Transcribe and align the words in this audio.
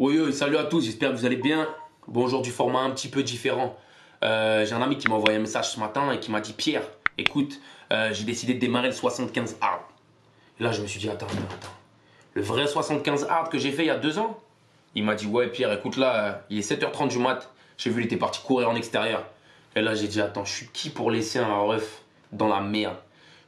Oui, 0.00 0.18
oui, 0.18 0.32
salut 0.32 0.56
à 0.56 0.64
tous, 0.64 0.84
j'espère 0.84 1.12
que 1.12 1.16
vous 1.16 1.24
allez 1.24 1.36
bien. 1.36 1.68
Bon, 2.08 2.24
aujourd'hui, 2.24 2.50
format 2.50 2.80
un 2.80 2.90
petit 2.90 3.06
peu 3.06 3.22
différent. 3.22 3.76
Euh, 4.24 4.66
j'ai 4.66 4.74
un 4.74 4.82
ami 4.82 4.98
qui 4.98 5.06
m'a 5.06 5.14
envoyé 5.14 5.38
un 5.38 5.40
message 5.40 5.70
ce 5.70 5.78
matin 5.78 6.10
et 6.10 6.18
qui 6.18 6.32
m'a 6.32 6.40
dit 6.40 6.52
Pierre, 6.52 6.82
écoute, 7.16 7.60
euh, 7.92 8.12
j'ai 8.12 8.24
décidé 8.24 8.54
de 8.54 8.58
démarrer 8.58 8.88
le 8.88 8.92
75 8.92 9.56
hard. 9.60 9.82
Et 10.58 10.64
là, 10.64 10.72
je 10.72 10.82
me 10.82 10.88
suis 10.88 10.98
dit 10.98 11.08
Attends, 11.08 11.26
attends, 11.26 11.36
attends. 11.44 11.74
Le 12.32 12.42
vrai 12.42 12.66
75 12.66 13.28
hard 13.30 13.52
que 13.52 13.58
j'ai 13.58 13.70
fait 13.70 13.84
il 13.84 13.86
y 13.86 13.90
a 13.90 13.96
deux 13.96 14.18
ans? 14.18 14.36
Il 14.96 15.04
m'a 15.04 15.14
dit 15.14 15.28
Ouais, 15.28 15.46
Pierre, 15.46 15.72
écoute, 15.72 15.96
là, 15.96 16.44
il 16.50 16.58
est 16.58 16.68
7h30 16.68 17.06
du 17.06 17.20
mat. 17.20 17.48
J'ai 17.78 17.90
vu, 17.90 18.02
il 18.02 18.06
était 18.06 18.16
parti 18.16 18.40
courir 18.42 18.68
en 18.68 18.74
extérieur. 18.74 19.24
Et 19.76 19.80
là, 19.80 19.94
j'ai 19.94 20.08
dit 20.08 20.20
Attends, 20.20 20.44
je 20.44 20.54
suis 20.54 20.66
qui 20.72 20.90
pour 20.90 21.12
laisser 21.12 21.38
un 21.38 21.58
ref 21.58 22.02
dans 22.32 22.48
la 22.48 22.60
merde? 22.60 22.96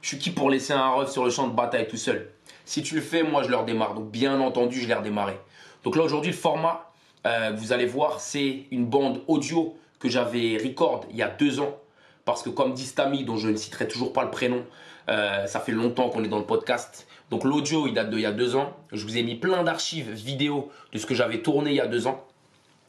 Je 0.01 0.07
suis 0.07 0.17
qui 0.17 0.29
pour 0.29 0.49
laisser 0.49 0.71
un 0.71 0.91
ref 0.91 1.09
sur 1.09 1.25
le 1.25 1.29
champ 1.29 1.49
de 1.49 1.53
bataille 1.53 1.89
tout 1.89 1.97
seul? 1.97 2.29
Si 2.63 2.83
tu 2.83 2.95
le 2.95 3.01
fais, 3.01 3.23
moi, 3.23 3.43
je 3.43 3.49
leur 3.49 3.65
démarre. 3.65 3.95
Donc, 3.95 4.11
bien 4.11 4.39
entendu, 4.39 4.79
je 4.79 4.87
l'ai 4.87 4.93
redémarré. 4.93 5.37
Donc 5.87 5.95
là, 5.95 6.03
aujourd'hui, 6.03 6.31
le 6.31 6.37
format, 6.37 6.91
euh, 7.25 7.53
vous 7.55 7.71
allez 7.71 7.85
voir, 7.85 8.19
c'est 8.19 8.65
une 8.71 8.85
bande 8.85 9.21
audio 9.27 9.77
que 9.99 10.09
j'avais 10.09 10.57
record 10.57 11.05
il 11.09 11.15
y 11.15 11.21
a 11.21 11.29
deux 11.29 11.61
ans. 11.61 11.77
Parce 12.25 12.43
que 12.43 12.49
comme 12.49 12.73
dit 12.73 12.83
Stami, 12.83 13.23
dont 13.23 13.37
je 13.37 13.47
ne 13.47 13.55
citerai 13.55 13.87
toujours 13.87 14.11
pas 14.11 14.25
le 14.25 14.29
prénom, 14.29 14.65
euh, 15.07 15.47
ça 15.47 15.61
fait 15.61 15.71
longtemps 15.71 16.09
qu'on 16.09 16.25
est 16.25 16.27
dans 16.27 16.39
le 16.39 16.45
podcast. 16.45 17.07
Donc 17.31 17.45
l'audio, 17.45 17.87
il 17.87 17.93
date 17.93 18.09
d'il 18.09 18.19
y 18.19 18.25
a 18.25 18.33
deux 18.33 18.57
ans. 18.57 18.75
Je 18.91 19.01
vous 19.05 19.17
ai 19.17 19.23
mis 19.23 19.35
plein 19.35 19.63
d'archives 19.63 20.11
vidéo 20.11 20.69
de 20.91 20.99
ce 20.99 21.05
que 21.05 21.15
j'avais 21.15 21.41
tourné 21.41 21.69
il 21.69 21.77
y 21.77 21.79
a 21.79 21.87
deux 21.87 22.05
ans. 22.05 22.21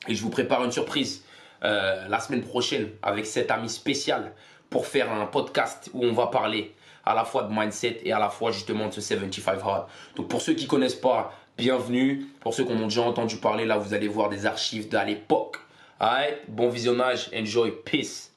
Et 0.08 0.16
je 0.16 0.22
vous 0.24 0.30
prépare 0.30 0.64
une 0.64 0.72
surprise 0.72 1.22
euh, 1.62 2.08
la 2.08 2.18
semaine 2.18 2.42
prochaine 2.42 2.88
avec 3.02 3.26
cet 3.26 3.52
ami 3.52 3.68
spécial 3.68 4.32
pour 4.70 4.88
faire 4.88 5.12
un 5.12 5.26
podcast 5.26 5.88
où 5.94 6.04
on 6.04 6.14
va 6.14 6.26
parler 6.26 6.74
à 7.08 7.14
la 7.14 7.24
fois 7.24 7.44
de 7.44 7.50
mindset 7.50 8.00
et 8.04 8.12
à 8.12 8.18
la 8.18 8.28
fois 8.28 8.50
justement 8.50 8.88
de 8.88 8.92
ce 8.92 9.00
75 9.00 9.62
hard. 9.64 9.86
Donc 10.14 10.28
pour 10.28 10.42
ceux 10.42 10.52
qui 10.52 10.66
connaissent 10.66 10.94
pas, 10.94 11.32
bienvenue. 11.56 12.26
Pour 12.40 12.52
ceux 12.52 12.64
qui 12.64 12.72
ont 12.72 12.84
déjà 12.84 13.00
entendu 13.00 13.38
parler, 13.38 13.64
là 13.64 13.78
vous 13.78 13.94
allez 13.94 14.08
voir 14.08 14.28
des 14.28 14.44
archives 14.44 14.90
de 14.90 14.98
l'époque. 15.06 15.56
Alright, 15.98 16.38
bon 16.48 16.68
visionnage, 16.68 17.30
enjoy, 17.34 17.72
peace. 17.86 18.30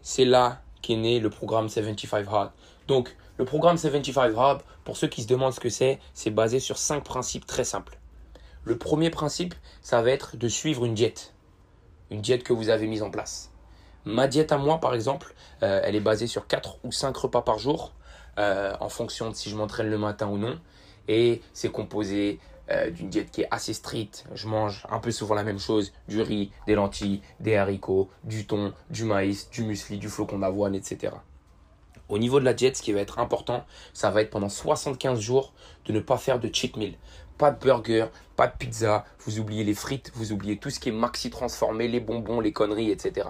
C'est 0.00 0.24
là 0.24 0.62
qu'est 0.82 0.96
né 0.96 1.20
le 1.20 1.30
programme 1.30 1.68
75 1.68 2.26
hard. 2.28 2.50
Donc 2.88 3.16
le 3.38 3.44
programme 3.44 3.78
75 3.78 4.36
hard, 4.36 4.62
pour 4.82 4.96
ceux 4.96 5.06
qui 5.06 5.22
se 5.22 5.28
demandent 5.28 5.54
ce 5.54 5.60
que 5.60 5.68
c'est, 5.68 6.00
c'est 6.12 6.30
basé 6.30 6.58
sur 6.58 6.78
cinq 6.78 7.04
principes 7.04 7.46
très 7.46 7.64
simples. 7.64 8.00
Le 8.64 8.76
premier 8.78 9.10
principe, 9.10 9.54
ça 9.80 10.02
va 10.02 10.10
être 10.10 10.36
de 10.36 10.48
suivre 10.48 10.84
une 10.84 10.94
diète. 10.94 11.34
Une 12.10 12.20
diète 12.20 12.42
que 12.42 12.52
vous 12.52 12.68
avez 12.68 12.88
mise 12.88 13.04
en 13.04 13.12
place. 13.12 13.51
Ma 14.04 14.26
diète 14.26 14.50
à 14.50 14.58
moi, 14.58 14.78
par 14.78 14.94
exemple, 14.94 15.34
euh, 15.62 15.80
elle 15.84 15.94
est 15.94 16.00
basée 16.00 16.26
sur 16.26 16.46
4 16.46 16.78
ou 16.82 16.90
5 16.90 17.16
repas 17.16 17.42
par 17.42 17.58
jour, 17.58 17.92
euh, 18.38 18.74
en 18.80 18.88
fonction 18.88 19.30
de 19.30 19.34
si 19.34 19.48
je 19.48 19.56
m'entraîne 19.56 19.88
le 19.88 19.98
matin 19.98 20.26
ou 20.26 20.38
non. 20.38 20.58
Et 21.06 21.40
c'est 21.52 21.70
composé 21.70 22.40
euh, 22.70 22.90
d'une 22.90 23.08
diète 23.08 23.30
qui 23.30 23.42
est 23.42 23.48
assez 23.50 23.72
stricte. 23.72 24.24
Je 24.34 24.48
mange 24.48 24.86
un 24.90 24.98
peu 24.98 25.12
souvent 25.12 25.34
la 25.34 25.44
même 25.44 25.60
chose, 25.60 25.92
du 26.08 26.20
riz, 26.20 26.50
des 26.66 26.74
lentilles, 26.74 27.22
des 27.38 27.56
haricots, 27.56 28.08
du 28.24 28.46
thon, 28.46 28.72
du 28.90 29.04
maïs, 29.04 29.50
du 29.50 29.62
muesli, 29.62 29.98
du 29.98 30.08
flocon 30.08 30.40
d'avoine, 30.40 30.74
etc. 30.74 31.12
Au 32.08 32.18
niveau 32.18 32.40
de 32.40 32.44
la 32.44 32.54
diète, 32.54 32.76
ce 32.76 32.82
qui 32.82 32.92
va 32.92 33.00
être 33.00 33.20
important, 33.20 33.64
ça 33.92 34.10
va 34.10 34.22
être 34.22 34.30
pendant 34.30 34.48
75 34.48 35.20
jours 35.20 35.52
de 35.86 35.92
ne 35.92 36.00
pas 36.00 36.18
faire 36.18 36.40
de 36.40 36.50
cheat 36.52 36.76
meal. 36.76 36.94
Pas 37.38 37.50
de 37.52 37.58
burger, 37.58 38.06
pas 38.36 38.48
de 38.48 38.56
pizza, 38.56 39.04
vous 39.20 39.38
oubliez 39.38 39.64
les 39.64 39.74
frites, 39.74 40.10
vous 40.14 40.32
oubliez 40.32 40.58
tout 40.58 40.70
ce 40.70 40.80
qui 40.80 40.88
est 40.88 40.92
maxi 40.92 41.30
transformé, 41.30 41.88
les 41.88 42.00
bonbons, 42.00 42.40
les 42.40 42.52
conneries, 42.52 42.90
etc. 42.90 43.28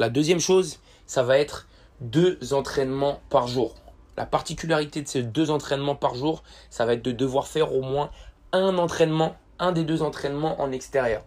La 0.00 0.10
deuxième 0.10 0.38
chose, 0.38 0.78
ça 1.06 1.24
va 1.24 1.38
être 1.38 1.66
deux 2.00 2.38
entraînements 2.52 3.20
par 3.30 3.48
jour. 3.48 3.74
La 4.16 4.26
particularité 4.26 5.02
de 5.02 5.08
ces 5.08 5.24
deux 5.24 5.50
entraînements 5.50 5.96
par 5.96 6.14
jour, 6.14 6.44
ça 6.70 6.86
va 6.86 6.92
être 6.92 7.02
de 7.02 7.10
devoir 7.10 7.48
faire 7.48 7.74
au 7.74 7.82
moins 7.82 8.10
un 8.52 8.78
entraînement, 8.78 9.34
un 9.58 9.72
des 9.72 9.82
deux 9.82 10.02
entraînements 10.02 10.60
en 10.60 10.70
extérieur. 10.70 11.22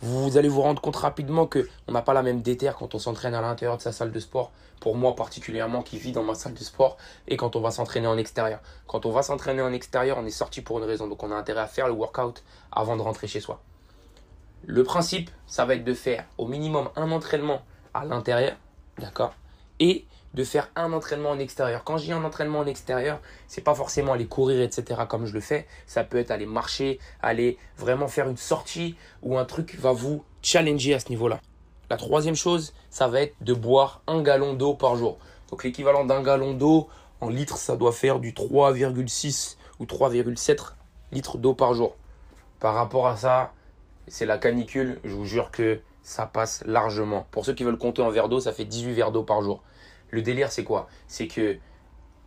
Vous 0.00 0.38
allez 0.38 0.48
vous 0.48 0.62
rendre 0.62 0.80
compte 0.80 0.96
rapidement 0.96 1.46
que 1.46 1.68
on 1.88 1.92
n'a 1.92 2.00
pas 2.00 2.14
la 2.14 2.22
même 2.22 2.40
déterre 2.40 2.76
quand 2.76 2.94
on 2.94 2.98
s'entraîne 2.98 3.34
à 3.34 3.42
l'intérieur 3.42 3.76
de 3.76 3.82
sa 3.82 3.92
salle 3.92 4.12
de 4.12 4.18
sport. 4.18 4.50
Pour 4.80 4.96
moi 4.96 5.14
particulièrement 5.14 5.82
qui 5.82 5.98
vit 5.98 6.12
dans 6.12 6.22
ma 6.22 6.34
salle 6.34 6.54
de 6.54 6.64
sport 6.64 6.96
et 7.28 7.36
quand 7.36 7.54
on 7.54 7.60
va 7.60 7.70
s'entraîner 7.70 8.06
en 8.06 8.16
extérieur. 8.16 8.60
Quand 8.86 9.04
on 9.04 9.10
va 9.10 9.22
s'entraîner 9.22 9.60
en 9.60 9.74
extérieur, 9.74 10.16
on 10.18 10.24
est 10.24 10.30
sorti 10.30 10.62
pour 10.62 10.78
une 10.78 10.84
raison. 10.84 11.06
Donc 11.06 11.22
on 11.22 11.30
a 11.30 11.34
intérêt 11.34 11.60
à 11.60 11.66
faire 11.66 11.86
le 11.86 11.92
workout 11.92 12.42
avant 12.72 12.96
de 12.96 13.02
rentrer 13.02 13.26
chez 13.26 13.40
soi. 13.40 13.60
Le 14.64 14.84
principe, 14.84 15.30
ça 15.46 15.66
va 15.66 15.74
être 15.74 15.84
de 15.84 15.92
faire 15.92 16.24
au 16.38 16.46
minimum 16.46 16.88
un 16.96 17.10
entraînement 17.10 17.60
à 17.94 18.04
l'intérieur, 18.04 18.56
d'accord 18.98 19.34
Et 19.78 20.04
de 20.34 20.44
faire 20.44 20.68
un 20.76 20.92
entraînement 20.92 21.30
en 21.30 21.38
extérieur. 21.38 21.82
Quand 21.84 21.96
dis 21.96 22.12
un 22.12 22.24
entraînement 22.24 22.60
en 22.60 22.66
extérieur, 22.66 23.20
c'est 23.48 23.62
pas 23.62 23.74
forcément 23.74 24.12
aller 24.12 24.26
courir, 24.26 24.60
etc. 24.62 25.02
comme 25.08 25.26
je 25.26 25.34
le 25.34 25.40
fais. 25.40 25.66
Ça 25.86 26.04
peut 26.04 26.18
être 26.18 26.30
aller 26.30 26.46
marcher, 26.46 27.00
aller 27.20 27.58
vraiment 27.76 28.08
faire 28.08 28.28
une 28.28 28.36
sortie 28.36 28.96
ou 29.22 29.38
un 29.38 29.44
truc 29.44 29.76
va 29.78 29.92
vous 29.92 30.24
challenger 30.42 30.94
à 30.94 31.00
ce 31.00 31.08
niveau-là. 31.08 31.40
La 31.88 31.96
troisième 31.96 32.36
chose, 32.36 32.72
ça 32.90 33.08
va 33.08 33.22
être 33.22 33.34
de 33.40 33.52
boire 33.52 34.02
un 34.06 34.22
gallon 34.22 34.54
d'eau 34.54 34.74
par 34.74 34.94
jour. 34.94 35.18
Donc 35.50 35.64
l'équivalent 35.64 36.04
d'un 36.04 36.22
gallon 36.22 36.54
d'eau 36.54 36.88
en 37.20 37.28
litres, 37.28 37.58
ça 37.58 37.76
doit 37.76 37.92
faire 37.92 38.20
du 38.20 38.32
3,6 38.32 39.56
ou 39.80 39.84
3,7 39.84 40.74
litres 41.10 41.38
d'eau 41.38 41.54
par 41.54 41.74
jour. 41.74 41.96
Par 42.60 42.74
rapport 42.74 43.08
à 43.08 43.16
ça, 43.16 43.52
c'est 44.06 44.26
la 44.26 44.38
canicule. 44.38 45.00
Je 45.02 45.14
vous 45.14 45.24
jure 45.24 45.50
que 45.50 45.80
ça 46.10 46.26
passe 46.26 46.64
largement. 46.66 47.28
Pour 47.30 47.44
ceux 47.44 47.54
qui 47.54 47.62
veulent 47.62 47.78
compter 47.78 48.02
en 48.02 48.10
verre 48.10 48.28
d'eau, 48.28 48.40
ça 48.40 48.52
fait 48.52 48.64
18 48.64 48.94
verres 48.94 49.12
d'eau 49.12 49.22
par 49.22 49.42
jour. 49.42 49.62
Le 50.10 50.22
délire, 50.22 50.50
c'est 50.50 50.64
quoi? 50.64 50.88
C'est 51.06 51.28
que 51.28 51.56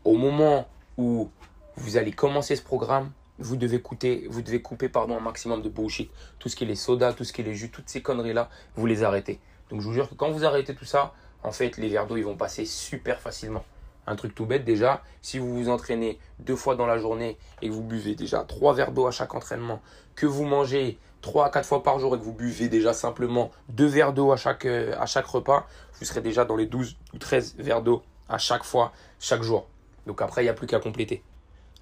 au 0.06 0.16
moment 0.16 0.70
où 0.98 1.30
vous 1.76 1.98
allez 1.98 2.14
commencer 2.14 2.56
ce 2.56 2.62
programme, 2.62 3.12
vous 3.40 3.58
devez, 3.58 3.82
couper, 3.82 4.26
vous 4.30 4.42
devez 4.42 4.62
couper 4.62 4.88
pardon, 4.88 5.18
un 5.18 5.20
maximum 5.20 5.62
de 5.62 5.68
bullshit. 5.68 6.10
Tout 6.40 6.48
ce 6.48 6.56
qui 6.56 6.64
est 6.64 6.68
les 6.68 6.76
sodas, 6.76 7.12
tout 7.12 7.26
ce 7.26 7.34
qui 7.34 7.42
est 7.42 7.44
les 7.44 7.56
jus, 7.56 7.72
toutes 7.72 7.90
ces 7.90 8.02
conneries-là, 8.02 8.50
vous 8.78 8.86
les 8.86 9.04
arrêtez. 9.04 9.42
Donc 9.70 9.82
je 9.82 9.86
vous 9.86 9.94
jure 9.94 10.10
que 10.10 10.16
quand 10.16 10.32
vous 10.32 10.46
arrêtez 10.46 10.74
tout 10.74 10.86
ça, 10.86 11.14
en 11.44 11.52
fait, 11.52 11.76
les 11.76 11.90
verres 11.90 12.08
d'eau, 12.08 12.16
ils 12.16 12.24
vont 12.24 12.38
passer 12.38 12.64
super 12.64 13.20
facilement. 13.20 13.66
Un 14.08 14.16
truc 14.16 14.34
tout 14.34 14.46
bête 14.46 14.64
déjà, 14.64 15.02
si 15.22 15.40
vous 15.40 15.54
vous 15.54 15.68
entraînez 15.68 16.20
deux 16.40 16.56
fois 16.56 16.76
dans 16.76 16.86
la 16.86 16.98
journée 16.98 17.38
et 17.62 17.68
que 17.68 17.74
vous 17.74 17.84
buvez 17.84 18.16
déjà 18.16 18.46
trois 18.46 18.74
verres 18.74 18.94
d'eau 18.94 19.08
à 19.08 19.12
chaque 19.12 19.36
entraînement, 19.36 19.82
que 20.16 20.26
vous 20.26 20.46
mangez 20.46 20.98
trois 21.24 21.48
à 21.48 21.50
quatre 21.50 21.66
fois 21.66 21.82
par 21.82 21.98
jour 21.98 22.16
et 22.16 22.20
que 22.20 22.24
vous 22.24 22.34
buvez 22.34 22.70
déjà 22.70 22.94
simplement 22.94 23.50
deux 23.70 23.88
verres 23.88 24.14
d'eau 24.14 24.32
à 24.32 24.38
chaque, 24.38 24.66
euh, 24.66 24.94
à 25.00 25.08
chaque 25.08 25.26
repas, 25.26 25.66
vous 25.98 26.06
serez 26.06 26.22
déjà 26.22 26.46
dans 26.46 26.56
les 26.56 26.68
12 26.68 26.96
ou 27.14 27.18
13 27.18 27.56
verres 27.58 27.82
d'eau 27.82 28.04
à 28.30 28.38
chaque 28.38 28.64
fois, 28.64 28.92
chaque 29.20 29.42
jour. 29.42 29.68
Donc 30.06 30.22
après, 30.22 30.42
il 30.42 30.46
n'y 30.46 30.50
a 30.50 30.54
plus 30.54 30.68
qu'à 30.68 30.80
compléter. 30.80 31.24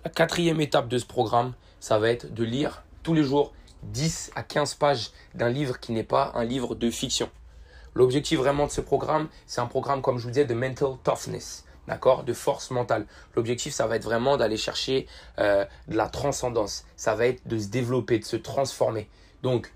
La 0.06 0.12
quatrième 0.12 0.62
étape 0.62 0.88
de 0.88 0.98
ce 0.98 1.06
programme, 1.06 1.54
ça 1.80 2.00
va 2.00 2.10
être 2.10 2.34
de 2.34 2.44
lire 2.44 2.84
tous 3.04 3.14
les 3.14 3.24
jours 3.24 3.52
10 3.84 4.32
à 4.36 4.44
15 4.44 4.76
pages 4.76 5.12
d'un 5.36 5.50
livre 5.50 5.80
qui 5.80 5.92
n'est 5.92 6.04
pas 6.04 6.32
un 6.36 6.46
livre 6.46 6.76
de 6.76 6.90
fiction. 6.90 7.30
L'objectif 7.96 8.40
vraiment 8.40 8.68
de 8.68 8.72
ce 8.72 8.80
programme, 8.80 9.28
c'est 9.48 9.60
un 9.60 9.66
programme, 9.66 10.02
comme 10.02 10.18
je 10.18 10.24
vous 10.24 10.30
disais, 10.30 10.46
de 10.46 10.54
mental 10.54 10.92
toughness 11.04 11.66
d'accord, 11.88 12.24
de 12.24 12.34
force 12.34 12.72
mentale. 12.72 13.06
L'objectif, 13.36 13.74
ça 13.74 13.88
va 13.88 13.96
être 13.96 14.04
vraiment 14.04 14.38
d'aller 14.38 14.58
chercher 14.58 15.08
euh, 15.40 15.66
de 15.88 15.98
la 15.98 16.08
transcendance. 16.08 16.86
Ça 16.96 17.16
va 17.16 17.28
être 17.28 17.46
de 17.48 17.58
se 17.58 17.68
développer, 17.68 18.20
de 18.20 18.26
se 18.26 18.38
transformer. 18.38 19.10
Donc, 19.44 19.72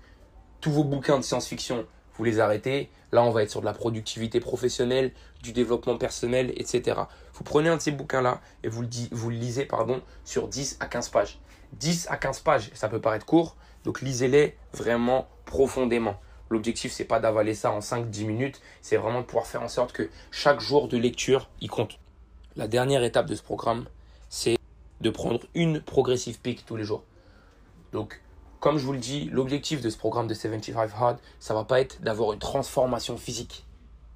tous 0.60 0.70
vos 0.70 0.84
bouquins 0.84 1.18
de 1.18 1.24
science-fiction, 1.24 1.86
vous 2.16 2.24
les 2.24 2.40
arrêtez. 2.40 2.90
Là, 3.12 3.22
on 3.22 3.30
va 3.30 3.42
être 3.42 3.50
sur 3.50 3.60
de 3.60 3.66
la 3.66 3.72
productivité 3.72 4.40
professionnelle, 4.40 5.12
du 5.42 5.52
développement 5.52 5.96
personnel, 5.96 6.52
etc. 6.56 7.00
Vous 7.34 7.44
prenez 7.44 7.68
un 7.68 7.76
de 7.76 7.82
ces 7.82 7.92
bouquins-là 7.92 8.40
et 8.62 8.68
vous 8.68 8.82
le, 8.82 9.30
lisez 9.30 9.64
pardon, 9.64 10.02
sur 10.24 10.48
10 10.48 10.78
à 10.80 10.86
15 10.86 11.08
pages. 11.10 11.38
10 11.74 12.08
à 12.10 12.16
15 12.16 12.40
pages, 12.40 12.70
ça 12.74 12.88
peut 12.88 13.00
paraître 13.00 13.26
court, 13.26 13.56
donc 13.84 14.00
lisez-les 14.00 14.56
vraiment 14.72 15.28
profondément. 15.44 16.20
L'objectif, 16.48 16.92
c'est 16.92 17.04
pas 17.04 17.18
d'avaler 17.18 17.54
ça 17.54 17.72
en 17.72 17.80
5-10 17.80 18.24
minutes, 18.24 18.60
c'est 18.80 18.96
vraiment 18.96 19.20
de 19.20 19.26
pouvoir 19.26 19.46
faire 19.46 19.62
en 19.62 19.68
sorte 19.68 19.92
que 19.92 20.08
chaque 20.30 20.60
jour 20.60 20.88
de 20.88 20.96
lecture, 20.96 21.50
il 21.60 21.68
compte. 21.68 21.98
La 22.54 22.68
dernière 22.68 23.02
étape 23.02 23.26
de 23.26 23.34
ce 23.34 23.42
programme, 23.42 23.86
c'est 24.28 24.56
de 25.00 25.10
prendre 25.10 25.40
une 25.54 25.80
progressive 25.80 26.40
peak 26.40 26.64
tous 26.64 26.76
les 26.76 26.84
jours. 26.84 27.02
Donc, 27.92 28.20
comme 28.66 28.78
je 28.78 28.84
vous 28.84 28.94
le 28.94 28.98
dis, 28.98 29.30
l'objectif 29.30 29.80
de 29.80 29.88
ce 29.88 29.96
programme 29.96 30.26
de 30.26 30.34
75 30.34 30.90
Hard, 30.98 31.18
ça 31.38 31.54
va 31.54 31.62
pas 31.62 31.80
être 31.80 32.02
d'avoir 32.02 32.32
une 32.32 32.40
transformation 32.40 33.16
physique. 33.16 33.64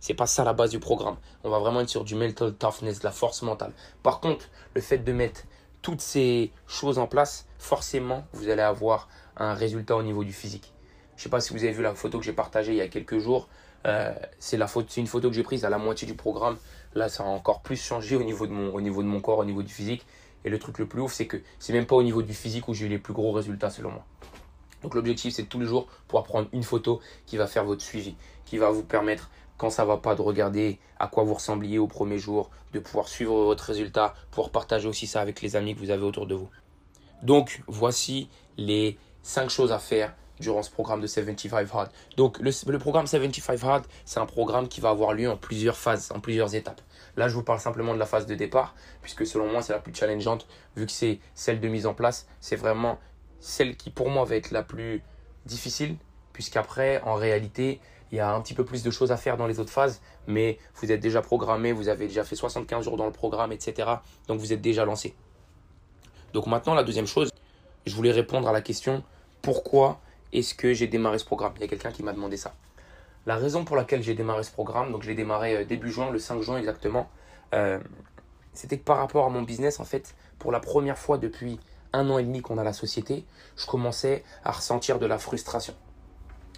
C'est 0.00 0.14
pas 0.14 0.26
ça 0.26 0.42
la 0.42 0.52
base 0.52 0.70
du 0.70 0.80
programme. 0.80 1.14
On 1.44 1.50
va 1.50 1.60
vraiment 1.60 1.82
être 1.82 1.88
sur 1.88 2.02
du 2.02 2.16
mental 2.16 2.52
toughness, 2.54 2.98
de 2.98 3.04
la 3.04 3.12
force 3.12 3.42
mentale. 3.42 3.70
Par 4.02 4.18
contre, 4.18 4.48
le 4.74 4.80
fait 4.80 4.98
de 4.98 5.12
mettre 5.12 5.42
toutes 5.82 6.00
ces 6.00 6.50
choses 6.66 6.98
en 6.98 7.06
place, 7.06 7.46
forcément, 7.60 8.24
vous 8.32 8.48
allez 8.48 8.60
avoir 8.60 9.08
un 9.36 9.54
résultat 9.54 9.94
au 9.94 10.02
niveau 10.02 10.24
du 10.24 10.32
physique. 10.32 10.72
Je 11.16 11.22
sais 11.22 11.28
pas 11.28 11.40
si 11.40 11.52
vous 11.52 11.62
avez 11.62 11.72
vu 11.72 11.84
la 11.84 11.94
photo 11.94 12.18
que 12.18 12.24
j'ai 12.24 12.32
partagée 12.32 12.72
il 12.72 12.78
y 12.78 12.80
a 12.80 12.88
quelques 12.88 13.18
jours. 13.18 13.48
Euh, 13.86 14.12
c'est 14.40 14.58
une 14.96 15.06
photo 15.06 15.28
que 15.28 15.36
j'ai 15.36 15.44
prise 15.44 15.64
à 15.64 15.70
la 15.70 15.78
moitié 15.78 16.08
du 16.08 16.14
programme. 16.14 16.56
Là, 16.96 17.08
ça 17.08 17.22
a 17.22 17.26
encore 17.26 17.62
plus 17.62 17.76
changé 17.76 18.16
au 18.16 18.24
niveau 18.24 18.48
de 18.48 18.52
mon, 18.52 18.74
au 18.74 18.80
niveau 18.80 19.04
de 19.04 19.06
mon 19.06 19.20
corps, 19.20 19.38
au 19.38 19.44
niveau 19.44 19.62
du 19.62 19.72
physique. 19.72 20.04
Et 20.44 20.50
le 20.50 20.58
truc 20.58 20.78
le 20.78 20.86
plus 20.86 21.02
ouf, 21.02 21.12
c'est 21.12 21.28
que 21.28 21.36
c'est 21.60 21.72
même 21.72 21.86
pas 21.86 21.94
au 21.94 22.02
niveau 22.02 22.22
du 22.22 22.34
physique 22.34 22.66
où 22.66 22.74
j'ai 22.74 22.86
eu 22.86 22.88
les 22.88 22.98
plus 22.98 23.12
gros 23.12 23.30
résultats 23.30 23.70
selon 23.70 23.90
moi. 23.90 24.04
Donc 24.82 24.94
l'objectif, 24.94 25.34
c'est 25.34 25.44
tous 25.44 25.60
les 25.60 25.66
jours 25.66 25.86
pouvoir 26.08 26.24
prendre 26.24 26.48
une 26.52 26.62
photo 26.62 27.00
qui 27.26 27.36
va 27.36 27.46
faire 27.46 27.64
votre 27.64 27.82
suivi, 27.82 28.16
qui 28.44 28.58
va 28.58 28.70
vous 28.70 28.82
permettre, 28.82 29.30
quand 29.56 29.70
ça 29.70 29.84
va 29.84 29.98
pas, 29.98 30.14
de 30.14 30.22
regarder 30.22 30.78
à 30.98 31.06
quoi 31.06 31.24
vous 31.24 31.34
ressembliez 31.34 31.78
au 31.78 31.86
premier 31.86 32.18
jour, 32.18 32.50
de 32.72 32.78
pouvoir 32.78 33.08
suivre 33.08 33.44
votre 33.44 33.64
résultat, 33.64 34.14
pouvoir 34.30 34.50
partager 34.50 34.88
aussi 34.88 35.06
ça 35.06 35.20
avec 35.20 35.42
les 35.42 35.56
amis 35.56 35.74
que 35.74 35.80
vous 35.80 35.90
avez 35.90 36.04
autour 36.04 36.26
de 36.26 36.34
vous. 36.34 36.48
Donc 37.22 37.62
voici 37.66 38.28
les 38.56 38.98
5 39.22 39.50
choses 39.50 39.72
à 39.72 39.78
faire 39.78 40.14
durant 40.40 40.62
ce 40.62 40.70
programme 40.70 41.00
de 41.00 41.06
75 41.06 41.68
Hard. 41.72 41.90
Donc 42.16 42.38
le, 42.38 42.50
le 42.66 42.78
programme 42.78 43.06
75 43.06 43.64
Hard, 43.64 43.84
c'est 44.04 44.20
un 44.20 44.26
programme 44.26 44.68
qui 44.68 44.80
va 44.80 44.88
avoir 44.88 45.12
lieu 45.12 45.30
en 45.30 45.36
plusieurs 45.36 45.76
phases, 45.76 46.10
en 46.14 46.20
plusieurs 46.20 46.54
étapes. 46.54 46.80
Là, 47.16 47.28
je 47.28 47.34
vous 47.34 47.42
parle 47.42 47.60
simplement 47.60 47.92
de 47.94 47.98
la 47.98 48.06
phase 48.06 48.26
de 48.26 48.34
départ, 48.34 48.74
puisque 49.02 49.26
selon 49.26 49.50
moi, 49.50 49.62
c'est 49.62 49.72
la 49.72 49.78
plus 49.78 49.94
challengeante, 49.94 50.46
vu 50.76 50.86
que 50.86 50.92
c'est 50.92 51.20
celle 51.34 51.60
de 51.60 51.68
mise 51.68 51.86
en 51.86 51.94
place. 51.94 52.26
C'est 52.40 52.56
vraiment 52.56 52.98
celle 53.40 53.76
qui, 53.76 53.90
pour 53.90 54.10
moi, 54.10 54.24
va 54.24 54.36
être 54.36 54.50
la 54.50 54.62
plus 54.62 55.02
difficile, 55.46 55.96
puisqu'après, 56.32 57.00
en 57.02 57.14
réalité, 57.14 57.80
il 58.12 58.16
y 58.16 58.20
a 58.20 58.32
un 58.32 58.40
petit 58.40 58.54
peu 58.54 58.64
plus 58.64 58.82
de 58.82 58.90
choses 58.90 59.12
à 59.12 59.16
faire 59.16 59.36
dans 59.36 59.46
les 59.46 59.60
autres 59.60 59.70
phases, 59.70 60.00
mais 60.26 60.58
vous 60.76 60.90
êtes 60.90 61.00
déjà 61.00 61.22
programmé, 61.22 61.72
vous 61.72 61.88
avez 61.88 62.06
déjà 62.06 62.24
fait 62.24 62.36
75 62.36 62.84
jours 62.84 62.96
dans 62.96 63.06
le 63.06 63.12
programme, 63.12 63.52
etc. 63.52 63.88
Donc 64.26 64.40
vous 64.40 64.52
êtes 64.52 64.60
déjà 64.60 64.84
lancé. 64.84 65.14
Donc 66.32 66.46
maintenant, 66.46 66.74
la 66.74 66.82
deuxième 66.82 67.06
chose, 67.06 67.30
je 67.86 67.94
voulais 67.94 68.12
répondre 68.12 68.48
à 68.48 68.52
la 68.52 68.60
question 68.60 69.02
pourquoi 69.42 70.00
est-ce 70.32 70.54
que 70.54 70.74
j'ai 70.74 70.86
démarré 70.86 71.18
ce 71.18 71.24
programme? 71.24 71.52
Il 71.56 71.60
y 71.62 71.64
a 71.64 71.68
quelqu'un 71.68 71.92
qui 71.92 72.02
m'a 72.02 72.12
demandé 72.12 72.36
ça. 72.36 72.54
La 73.26 73.36
raison 73.36 73.64
pour 73.64 73.76
laquelle 73.76 74.02
j'ai 74.02 74.14
démarré 74.14 74.42
ce 74.42 74.50
programme, 74.50 74.92
donc 74.92 75.02
je 75.02 75.08
l'ai 75.08 75.14
démarré 75.14 75.56
euh, 75.56 75.64
début 75.64 75.90
juin, 75.90 76.10
le 76.10 76.18
5 76.18 76.40
juin 76.40 76.58
exactement, 76.58 77.08
euh, 77.54 77.78
c'était 78.52 78.78
que 78.78 78.84
par 78.84 78.98
rapport 78.98 79.26
à 79.26 79.28
mon 79.28 79.42
business, 79.42 79.78
en 79.78 79.84
fait, 79.84 80.14
pour 80.38 80.52
la 80.52 80.60
première 80.60 80.98
fois 80.98 81.18
depuis 81.18 81.60
un 81.92 82.08
an 82.10 82.18
et 82.18 82.24
demi 82.24 82.42
qu'on 82.42 82.58
a 82.58 82.64
la 82.64 82.72
société, 82.72 83.24
je 83.56 83.66
commençais 83.66 84.24
à 84.44 84.52
ressentir 84.52 84.98
de 84.98 85.06
la 85.06 85.18
frustration. 85.18 85.74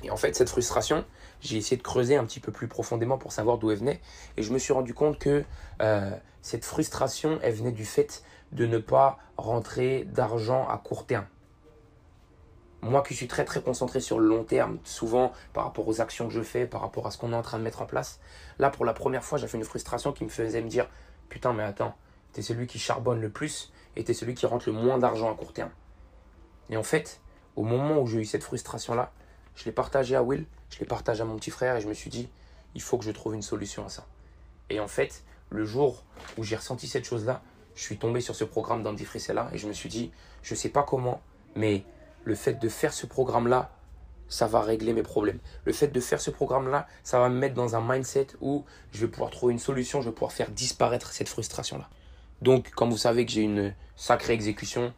Et 0.03 0.11
en 0.11 0.17
fait, 0.17 0.35
cette 0.35 0.49
frustration, 0.49 1.05
j'ai 1.41 1.57
essayé 1.57 1.77
de 1.77 1.83
creuser 1.83 2.17
un 2.17 2.25
petit 2.25 2.41
peu 2.41 2.53
plus 2.53 2.69
profondément 2.69 3.19
pour 3.19 3.33
savoir 3.33 3.59
d'où 3.59 3.71
elle 3.71 3.79
venait. 3.79 4.01
Et 4.37 4.43
je 4.43 4.53
me 4.53 4.59
suis 4.59 4.73
rendu 4.73 4.95
compte 4.95 5.19
que 5.19 5.45
euh, 5.81 6.11
cette 6.41 6.65
frustration, 6.65 7.39
elle 7.43 7.55
venait 7.55 7.73
du 7.73 7.85
fait 7.85 8.23
de 8.51 8.67
ne 8.67 8.79
pas 8.79 9.19
rentrer 9.37 10.05
d'argent 10.05 10.67
à 10.69 10.79
court 10.79 11.07
terme. 11.07 11.27
Moi 12.83 13.03
qui 13.03 13.15
suis 13.15 13.29
très 13.29 13.45
très 13.45 13.63
concentré 13.63 14.01
sur 14.01 14.19
le 14.19 14.27
long 14.27 14.43
terme, 14.43 14.79
souvent 14.83 15.33
par 15.53 15.65
rapport 15.65 15.87
aux 15.87 16.01
actions 16.01 16.27
que 16.27 16.35
je 16.35 16.43
fais, 16.43 16.67
par 16.67 16.81
rapport 16.81 17.07
à 17.07 17.13
ce 17.13 17.19
qu'on 17.19 17.33
est 17.33 17.37
en 17.37 17.43
train 17.43 17.59
de 17.59 17.63
mettre 17.63 17.81
en 17.81 17.87
place, 17.87 18.19
là 18.59 18.71
pour 18.71 18.85
la 18.85 18.93
première 18.93 19.23
fois, 19.23 19.39
j'ai 19.39 19.47
fait 19.47 19.57
une 19.57 19.65
frustration 19.65 20.13
qui 20.13 20.25
me 20.25 20.29
faisait 20.29 20.61
me 20.61 20.69
dire 20.69 20.89
Putain, 21.29 21.53
mais 21.53 21.63
attends, 21.63 21.95
t'es 22.33 22.43
celui 22.43 22.67
qui 22.67 22.81
charbonne 22.81 23.21
le 23.21 23.31
plus 23.31 23.73
t'es 23.97 24.15
celui 24.15 24.35
qui 24.35 24.47
rentre 24.47 24.69
le 24.69 24.75
moins 24.75 24.99
d'argent 24.99 25.31
à 25.31 25.35
court 25.35 25.53
terme. 25.53 25.71
Et 26.71 26.77
en 26.77 26.83
fait, 26.83 27.21
au 27.57 27.63
moment 27.63 28.01
où 28.01 28.07
j'ai 28.07 28.19
eu 28.21 28.25
cette 28.25 28.43
frustration-là, 28.43 29.13
je 29.55 29.65
l'ai 29.65 29.73
partagé 29.73 30.17
à 30.17 30.23
Will, 30.23 30.47
je 30.71 30.79
l'ai 30.79 30.87
partagé 30.87 31.23
à 31.23 31.25
mon 31.25 31.37
petit 31.37 31.51
frère 31.51 31.77
et 31.77 31.81
je 31.81 31.89
me 31.89 31.95
suis 31.95 32.11
dit, 32.11 32.29
il 32.75 32.81
faut 32.81 32.97
que 32.97 33.05
je 33.05 33.11
trouve 33.11 33.35
une 33.35 33.43
solution 33.43 33.85
à 33.85 33.89
ça. 33.89 34.07
Et 34.71 34.81
en 34.81 34.89
fait, 34.89 35.23
le 35.51 35.65
jour 35.65 36.05
où 36.39 36.45
j'ai 36.45 36.57
ressenti 36.57 36.87
cette 36.89 37.05
chose-là, 37.05 37.43
je 37.75 37.83
suis 37.83 37.99
tombé 37.99 38.21
sur 38.21 38.35
ce 38.35 38.45
programme 38.45 38.83
d'Andy 38.83 39.05
Frisella 39.05 39.51
et 39.53 39.59
je 39.59 39.69
me 39.69 39.73
suis 39.73 39.89
dit, 39.89 40.11
je 40.43 40.55
ne 40.55 40.59
sais 40.59 40.71
pas 40.71 40.83
comment, 40.83 41.21
mais 41.55 41.85
le 42.25 42.35
fait 42.35 42.55
de 42.55 42.69
faire 42.69 42.93
ce 42.93 43.07
programme-là, 43.07 43.71
ça 44.29 44.47
va 44.47 44.63
régler 44.63 44.95
mes 44.95 45.03
problèmes. 45.03 45.39
Le 45.65 45.75
fait 45.75 45.89
de 45.89 46.01
faire 46.01 46.21
ce 46.21 46.31
programme-là, 46.31 46.87
ça 47.05 47.19
va 47.19 47.29
me 47.29 47.39
mettre 47.39 47.55
dans 47.55 47.77
un 47.77 47.87
mindset 47.87 48.29
où 48.41 48.65
je 48.93 49.05
vais 49.05 49.09
pouvoir 49.09 49.31
trouver 49.31 49.53
une 49.53 49.59
solution, 49.59 50.01
je 50.01 50.09
vais 50.09 50.15
pouvoir 50.15 50.33
faire 50.33 50.51
disparaître 50.51 51.13
cette 51.13 51.29
frustration-là. 51.29 51.89
Donc, 52.43 52.71
comme 52.71 52.91
vous 52.91 52.99
savez 52.99 53.25
que 53.25 53.31
j'ai 53.31 53.43
une 53.43 53.73
sacrée 53.95 54.33
exécution, 54.33 54.93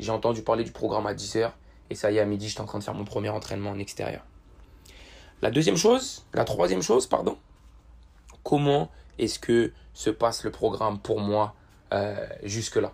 j'ai 0.00 0.10
entendu 0.10 0.42
parler 0.42 0.64
du 0.64 0.72
programme 0.72 1.06
à 1.06 1.14
10h 1.14 1.52
et 1.90 1.94
ça 1.94 2.10
y 2.10 2.16
est, 2.16 2.20
à 2.20 2.24
midi, 2.24 2.48
j'étais 2.48 2.60
en 2.60 2.66
train 2.66 2.80
de 2.80 2.84
faire 2.84 2.94
mon 2.94 3.04
premier 3.04 3.28
entraînement 3.28 3.70
en 3.70 3.78
extérieur. 3.78 4.24
La 5.42 5.52
deuxième 5.52 5.76
chose, 5.76 6.26
la 6.34 6.44
troisième 6.44 6.82
chose, 6.82 7.06
pardon, 7.06 7.38
comment 8.42 8.90
est-ce 9.18 9.38
que 9.38 9.72
se 9.94 10.10
passe 10.10 10.42
le 10.42 10.50
programme 10.50 10.98
pour 10.98 11.20
moi 11.20 11.54
euh, 11.92 12.26
jusque-là? 12.42 12.92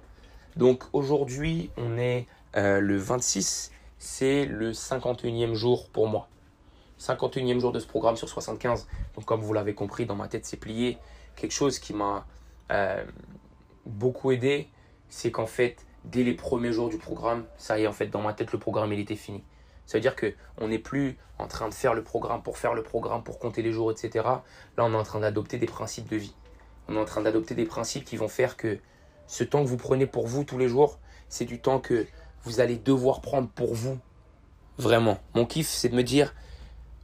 Donc 0.57 0.85
aujourd'hui, 0.93 1.71
on 1.79 1.97
est 1.97 2.27
euh, 2.57 2.81
le 2.81 2.99
26, 2.99 3.73
c'est 3.99 4.45
le 4.45 4.73
51e 4.73 5.55
jour 5.55 5.89
pour 5.89 6.09
moi. 6.09 6.29
51e 7.01 7.59
jour 7.59 7.73
de 7.73 7.81
ce 7.81 7.87
programme 7.87 8.17
sur 8.17 8.29
75. 8.29 8.87
Donc 9.15 9.25
comme 9.25 9.41
vous 9.41 9.55
l'avez 9.55 9.73
compris, 9.73 10.05
dans 10.05 10.17
ma 10.17 10.29
tête, 10.29 10.45
c'est 10.45 10.59
plié. 10.59 10.99
Quelque 11.37 11.53
chose 11.53 11.79
qui 11.79 11.95
m'a 11.95 12.27
euh, 12.71 13.03
beaucoup 13.87 14.33
aidé, 14.33 14.69
c'est 15.09 15.31
qu'en 15.31 15.47
fait, 15.47 15.87
dès 16.05 16.23
les 16.23 16.35
premiers 16.35 16.73
jours 16.73 16.89
du 16.89 16.99
programme, 16.99 17.45
ça 17.57 17.79
y 17.79 17.85
est, 17.85 17.87
en 17.87 17.93
fait, 17.93 18.09
dans 18.09 18.23
ma 18.23 18.33
tête, 18.33 18.53
le 18.53 18.59
programme, 18.59 18.93
il 18.93 19.01
était 19.01 19.17
fini. 19.17 19.43
Ça 19.87 19.97
veut 19.97 20.03
dire 20.03 20.17
qu'on 20.17 20.69
n'est 20.69 20.79
plus 20.79 21.17
en 21.39 21.47
train 21.47 21.69
de 21.69 21.75
faire 21.75 21.95
le 21.95 22.03
programme 22.03 22.43
pour 22.43 22.59
faire 22.59 22.75
le 22.75 22.83
programme, 22.83 23.23
pour 23.23 23.39
compter 23.39 23.63
les 23.63 23.73
jours, 23.73 23.91
etc. 23.91 24.25
Là, 24.77 24.85
on 24.85 24.93
est 24.93 24.97
en 24.97 25.03
train 25.03 25.21
d'adopter 25.21 25.57
des 25.57 25.67
principes 25.67 26.09
de 26.09 26.17
vie. 26.17 26.35
On 26.89 26.97
est 26.97 27.01
en 27.01 27.07
train 27.07 27.23
d'adopter 27.23 27.55
des 27.55 27.65
principes 27.65 28.05
qui 28.05 28.17
vont 28.17 28.29
faire 28.29 28.57
que 28.57 28.79
ce 29.27 29.45
temps 29.45 29.63
que 29.63 29.69
vous 29.69 29.77
prenez 29.77 30.07
pour 30.07 30.27
vous 30.27 30.45
tous 30.45 30.59
les 30.59 30.69
jours, 30.69 30.99
c'est 31.29 31.47
du 31.47 31.61
temps 31.61 31.81
que 31.81 32.07
vous 32.43 32.61
allez 32.61 32.77
devoir 32.77 33.21
prendre 33.21 33.49
pour 33.49 33.75
vous. 33.75 33.99
Vraiment. 34.77 35.19
Mon 35.35 35.47
kiff, 35.47 35.69
c'est 35.69 35.89
de 35.89 35.97
me 35.97 36.03
dire, 36.03 36.35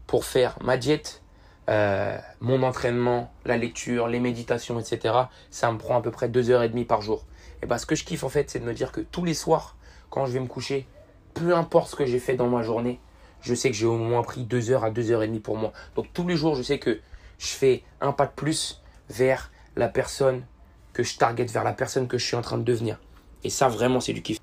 pour 0.06 0.24
faire 0.24 0.58
ma 0.62 0.76
diète, 0.76 1.22
euh, 1.68 2.18
mon 2.40 2.62
entraînement, 2.62 3.32
la 3.44 3.56
lecture, 3.56 4.08
les 4.08 4.20
méditations, 4.20 4.78
etc., 4.78 5.14
ça 5.50 5.72
me 5.72 5.78
prend 5.78 5.96
à 5.98 6.02
peu 6.02 6.10
près 6.10 6.28
deux 6.28 6.50
heures 6.50 6.62
et 6.62 6.68
demie 6.68 6.84
par 6.84 7.00
jour. 7.00 7.24
Et 7.62 7.66
bah, 7.66 7.78
ce 7.78 7.86
que 7.86 7.94
je 7.94 8.04
kiffe 8.04 8.24
en 8.24 8.28
fait, 8.28 8.50
c'est 8.50 8.58
de 8.58 8.64
me 8.64 8.74
dire 8.74 8.92
que 8.92 9.00
tous 9.00 9.24
les 9.24 9.34
soirs, 9.34 9.76
quand 10.10 10.26
je 10.26 10.32
vais 10.32 10.40
me 10.40 10.46
coucher, 10.46 10.86
peu 11.32 11.54
importe 11.54 11.90
ce 11.90 11.96
que 11.96 12.06
j'ai 12.06 12.18
fait 12.18 12.34
dans 12.34 12.48
ma 12.48 12.62
journée, 12.62 13.00
je 13.40 13.54
sais 13.54 13.70
que 13.70 13.76
j'ai 13.76 13.86
au 13.86 13.96
moins 13.96 14.22
pris 14.22 14.44
2 14.44 14.70
heures 14.70 14.84
à 14.84 14.90
2 14.90 15.10
heures 15.10 15.22
et 15.22 15.26
demie 15.26 15.40
pour 15.40 15.56
moi. 15.56 15.72
Donc 15.96 16.06
tous 16.12 16.26
les 16.26 16.36
jours, 16.36 16.54
je 16.54 16.62
sais 16.62 16.78
que 16.78 17.00
je 17.38 17.46
fais 17.48 17.82
un 18.00 18.12
pas 18.12 18.26
de 18.26 18.32
plus 18.32 18.82
vers 19.10 19.50
la 19.76 19.88
personne 19.88 20.44
que 20.92 21.02
je 21.02 21.16
target, 21.16 21.44
vers 21.46 21.64
la 21.64 21.72
personne 21.72 22.08
que 22.08 22.18
je 22.18 22.24
suis 22.24 22.36
en 22.36 22.42
train 22.42 22.58
de 22.58 22.62
devenir. 22.62 23.00
Et 23.42 23.50
ça, 23.50 23.68
vraiment, 23.68 24.00
c'est 24.00 24.12
du 24.12 24.22
kiff. 24.22 24.38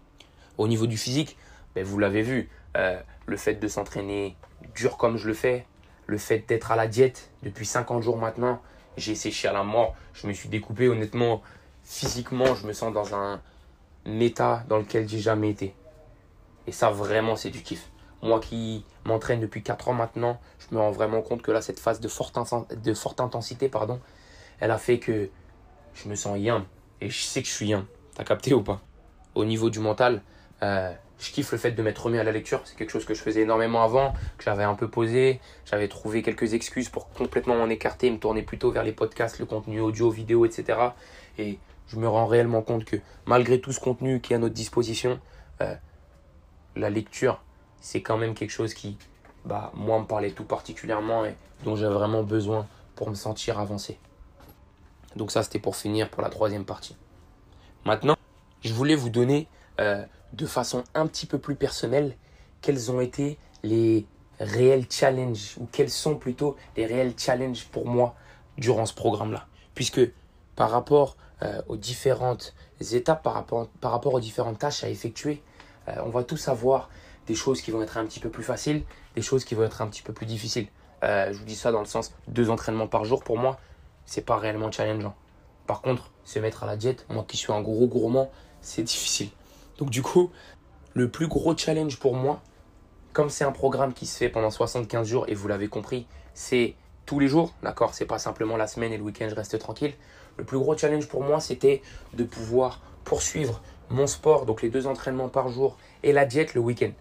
Au 0.58 0.68
niveau 0.68 0.86
du 0.86 0.98
physique, 0.98 1.38
ben, 1.74 1.84
vous 1.84 1.98
l'avez 1.98 2.22
vu, 2.22 2.50
euh, 2.78 3.00
le 3.26 3.38
fait 3.38 3.56
de 3.56 3.68
s'entraîner 3.68 4.36
dur 4.76 4.98
comme 4.98 5.18
je 5.18 5.28
le 5.28 5.34
fais, 5.34 5.66
le 6.08 6.18
fait 6.18 6.40
d'être 6.48 6.72
à 6.72 6.76
la 6.76 6.88
diète 6.88 7.32
depuis 7.44 7.66
50 7.66 8.04
jours 8.04 8.18
maintenant, 8.18 8.62
j'ai 8.98 9.16
séché 9.16 9.48
à 9.48 9.54
la 9.54 9.64
mort, 9.64 9.96
je 10.14 10.28
me 10.28 10.34
suis 10.34 10.50
découpé 10.50 10.90
honnêtement 10.90 11.42
physiquement, 11.84 12.56
je 12.56 12.68
me 12.68 12.74
sens 12.74 12.94
dans 12.94 13.16
un 13.16 13.42
état 14.06 14.64
dans 14.68 14.78
lequel 14.78 15.08
j'ai 15.08 15.20
jamais 15.20 15.50
été. 15.50 15.74
Et 16.68 16.72
ça, 16.72 16.92
vraiment, 16.92 17.36
c'est 17.36 17.50
du 17.50 17.62
kiff. 17.62 17.90
Moi 18.22 18.40
qui 18.40 18.86
m'entraîne 19.06 19.40
depuis 19.40 19.64
4 19.64 19.90
ans 19.90 19.94
maintenant, 19.94 20.40
je 20.60 20.76
me 20.76 20.80
rends 20.80 20.92
vraiment 20.92 21.22
compte 21.22 21.42
que 21.42 21.52
là, 21.52 21.62
cette 21.62 21.80
phase 21.80 22.00
de 22.00 22.08
forte, 22.08 22.38
intensité, 23.20 23.68
pardon, 23.68 24.00
elle 24.60 24.72
a 24.72 24.78
fait 24.78 25.00
que 25.00 25.30
je 25.96 26.08
me 26.08 26.16
sens 26.16 26.38
young. 26.40 26.64
Et 27.00 27.10
je 27.10 27.24
sais 27.24 27.42
que 27.42 27.48
je 27.48 27.54
suis 27.54 27.70
young. 27.70 27.86
T'as 28.14 28.24
capté 28.24 28.54
ou 28.54 28.62
pas? 28.62 28.82
Au 29.34 29.44
niveau 29.44 29.70
du 29.70 29.80
mental, 29.80 30.22
euh, 30.62 30.94
je 31.22 31.32
kiffe 31.32 31.52
le 31.52 31.58
fait 31.60 31.72
de 31.72 31.82
m'être 31.84 32.04
remis 32.04 32.18
à 32.18 32.24
la 32.24 32.32
lecture. 32.32 32.62
C'est 32.66 32.76
quelque 32.76 32.90
chose 32.90 33.06
que 33.06 33.14
je 33.14 33.22
faisais 33.22 33.42
énormément 33.42 33.84
avant, 33.84 34.12
que 34.38 34.44
j'avais 34.44 34.64
un 34.64 34.74
peu 34.74 34.90
posé. 34.90 35.40
J'avais 35.66 35.88
trouvé 35.88 36.24
quelques 36.24 36.56
excuses 36.56 36.90
pour 36.90 37.10
complètement 37.12 37.56
m'en 37.56 37.70
écarter, 37.70 38.10
me 38.10 38.18
tourner 38.18 38.42
plutôt 38.42 38.72
vers 38.72 38.84
les 38.84 38.92
podcasts, 38.92 39.38
le 39.38 39.46
contenu 39.46 39.80
audio, 39.80 40.10
vidéo, 40.10 40.46
etc. 40.46 40.80
Et 41.38 41.60
je 41.88 41.98
me 41.98 42.08
rends 42.08 42.26
réellement 42.26 42.64
compte 42.64 42.86
que 42.86 42.98
malgré 43.28 43.62
tout 43.62 43.72
ce 43.72 43.80
contenu 43.80 44.20
qui 44.20 44.34
est 44.34 44.38
à 44.38 44.40
notre 44.40 44.56
disposition, 44.56 45.20
euh, 45.62 45.76
la 46.76 46.90
lecture, 46.90 47.44
c'est 47.82 48.02
quand 48.02 48.18
même 48.18 48.34
quelque 48.34 48.52
chose 48.52 48.74
qui, 48.74 48.98
bah, 49.46 49.72
moi, 49.76 50.00
me 50.00 50.06
parlait 50.06 50.32
tout 50.32 50.46
particulièrement 50.46 51.24
et 51.26 51.36
dont 51.64 51.76
j'ai 51.76 51.86
vraiment 51.86 52.24
besoin 52.24 52.68
pour 52.96 53.10
me 53.12 53.16
sentir 53.16 53.60
avancé. 53.60 54.00
Donc 55.16 55.30
ça, 55.30 55.44
c'était 55.44 55.60
pour 55.60 55.76
finir 55.76 56.10
pour 56.10 56.24
la 56.24 56.30
troisième 56.30 56.66
partie. 56.66 56.96
Maintenant, 57.86 58.16
je 58.62 58.74
voulais 58.74 58.96
vous 58.96 59.10
donner 59.10 59.48
euh, 59.80 60.04
de 60.34 60.46
façon 60.46 60.84
un 60.94 61.08
petit 61.08 61.26
peu 61.26 61.38
plus 61.38 61.56
personnelle 61.56 62.16
quels 62.62 62.92
ont 62.92 63.02
été 63.02 63.38
les 63.64 64.06
réels 64.40 64.86
challenges, 64.90 65.56
ou 65.60 65.68
quels 65.72 65.90
sont 65.90 66.16
plutôt 66.16 66.56
les 66.78 66.86
réels 66.86 67.14
challenges 67.18 67.66
pour 67.66 67.88
moi 67.88 68.16
durant 68.58 68.86
ce 68.86 68.94
programme-là? 68.94 69.48
Puisque 69.74 70.02
par 70.56 70.70
rapport 70.70 71.18
euh, 71.42 71.62
aux 71.68 71.78
différentes 71.78 72.54
étapes, 72.80 73.24
par 73.24 73.34
rapport, 73.34 74.14
aux 74.14 74.20
différentes 74.20 74.60
tâches 74.60 74.84
à 74.84 74.90
effectuer, 74.90 75.42
euh, 75.88 75.94
on 76.06 76.10
va 76.10 76.24
tous 76.24 76.48
avoir 76.48 76.90
des 77.26 77.36
choses 77.36 77.62
qui 77.62 77.72
vont 77.72 77.82
être 77.82 77.98
un 77.98 78.06
petit 78.06 78.20
peu 78.20 78.30
plus 78.30 78.44
faciles, 78.44 78.84
des 79.16 79.22
choses 79.22 79.44
qui 79.44 79.56
vont 79.56 79.64
être 79.64 79.82
un 79.82 79.88
petit 79.88 80.04
peu 80.04 80.14
plus 80.14 80.26
difficiles. 80.26 80.68
Je 81.04 81.36
vous 81.36 81.46
dis 81.46 81.56
ça 81.56 81.72
dans 81.72 81.80
le 81.80 81.88
sens 81.88 82.14
deux 82.28 82.52
entraînements 82.52 82.88
par 82.88 83.06
jour 83.06 83.24
pour 83.24 83.38
moi, 83.40 83.60
c'est 84.06 84.22
pas 84.26 84.38
réellement 84.38 84.72
challengeant. 84.72 85.16
Par 85.66 85.82
contre, 85.82 86.12
se 86.26 86.40
mettre 86.40 86.64
à 86.64 86.68
la 86.68 86.76
diète, 86.76 87.06
moi 87.10 87.24
qui 87.28 87.38
suis 87.38 87.52
un 87.54 87.62
gros 87.62 87.88
gourmand, 87.88 88.30
c'est 88.62 88.84
difficile. 88.84 89.30
Donc 89.82 89.90
du 89.90 90.04
coup, 90.04 90.30
le 90.94 91.10
plus 91.10 91.28
gros 91.28 91.58
challenge 91.58 91.98
pour 91.98 92.14
moi, 92.14 92.40
comme 93.14 93.32
c'est 93.32 93.44
un 93.44 93.52
programme 93.52 93.94
qui 93.94 94.06
se 94.06 94.16
fait 94.16 94.30
pendant 94.30 94.52
75 94.52 95.08
jours 95.08 95.26
et 95.28 95.34
vous 95.34 95.48
l'avez 95.48 95.70
compris, 95.70 96.06
c'est 96.36 96.76
tous 97.08 97.18
les 97.18 97.28
jours, 97.28 97.56
d'accord 97.64 97.96
C'est 97.96 98.06
pas 98.06 98.20
simplement 98.20 98.58
la 98.58 98.68
semaine 98.68 98.94
et 98.94 98.98
le 98.98 99.04
week-end, 99.04 99.28
je 99.28 99.34
reste 99.34 99.58
tranquille. 99.58 99.94
Le 100.38 100.44
plus 100.44 100.60
gros 100.60 100.78
challenge 100.78 101.08
pour 101.08 101.24
moi, 101.24 101.40
c'était 101.40 101.82
de 102.14 102.24
pouvoir 102.24 102.80
poursuivre 103.06 103.60
mon 103.90 104.06
sport, 104.06 104.46
donc 104.46 104.62
les 104.62 104.70
deux 104.70 104.86
entraînements 104.86 105.30
par 105.30 105.50
jour, 105.50 105.80
et 106.04 106.14
la 106.14 106.26
diète 106.26 106.54
le 106.54 106.62
week-end. 106.62 106.92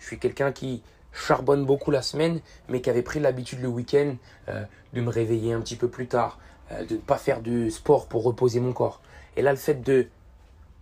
Je 0.00 0.06
suis 0.06 0.18
quelqu'un 0.18 0.50
qui 0.50 0.82
charbonne 1.12 1.64
beaucoup 1.64 1.92
la 1.92 2.02
semaine, 2.02 2.40
mais 2.68 2.80
qui 2.80 2.90
avait 2.90 3.02
pris 3.02 3.20
l'habitude 3.20 3.62
le 3.62 3.68
week-end 3.68 4.16
euh, 4.48 4.64
de 4.92 5.00
me 5.00 5.08
réveiller 5.08 5.52
un 5.52 5.60
petit 5.60 5.76
peu 5.76 5.86
plus 5.86 6.08
tard, 6.08 6.40
euh, 6.72 6.84
de 6.84 6.94
ne 6.94 7.00
pas 7.00 7.16
faire 7.16 7.42
de 7.42 7.70
sport 7.70 8.08
pour 8.08 8.24
reposer 8.24 8.58
mon 8.58 8.72
corps. 8.72 9.02
Et 9.36 9.42
là, 9.42 9.52
le 9.52 9.56
fait 9.56 9.80
de 9.84 10.08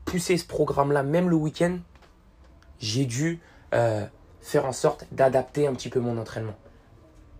pousser 0.07 0.39
ce 0.39 0.47
programme-là, 0.47 1.03
même 1.03 1.29
le 1.29 1.37
week-end, 1.37 1.79
j'ai 2.79 3.05
dû 3.05 3.41
euh, 3.75 4.07
faire 4.41 4.65
en 4.65 4.73
sorte 4.73 5.05
d'adapter 5.13 5.67
un 5.67 5.75
petit 5.75 5.91
peu 5.91 6.01
mon 6.01 6.17
entraînement. 6.17 6.55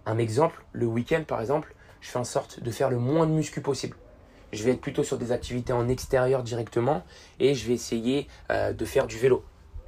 Un 0.05 0.19
exemple, 0.19 0.63
le 0.73 0.87
week-end 0.87 1.23
par 1.27 1.41
exemple, 1.41 1.75
je 2.01 2.11
fais 2.11 2.19
en 2.19 2.25
sorte 2.25 2.61
de 2.63 2.71
faire 2.71 2.91
le 2.91 2.99
moins 2.99 3.27
de 3.27 3.33
muscu 3.33 3.61
possible. 3.63 3.97
Je 4.53 4.63
vais 4.65 4.73
être 4.73 4.81
plutôt 4.81 5.05
sur 5.05 5.17
des 5.17 5.33
activités 5.33 5.73
en 5.73 5.89
extérieur 5.89 6.43
directement 6.43 7.03
et 7.41 7.55
je 7.55 7.67
vais 7.67 7.75
essayer 7.75 8.29
euh, 8.51 8.73
de 8.73 8.85
faire 8.85 9.07
du 9.07 9.17
vélo 9.17 9.45